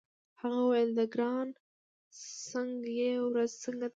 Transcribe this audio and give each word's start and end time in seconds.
هغې 0.41 0.59
وویل: 0.63 0.91
ګرانه 1.13 1.57
څنګه 2.49 2.89
يې، 2.99 3.11
ورځ 3.27 3.51
څنګه 3.63 3.85
ده؟ 3.87 3.89